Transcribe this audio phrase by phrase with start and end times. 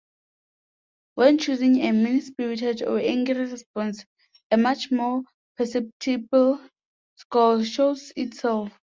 [1.13, 4.03] When choosing a mean-spirited or angry response,
[4.49, 5.21] a much more
[5.57, 6.59] perceptible
[7.17, 8.71] scowl shows itself.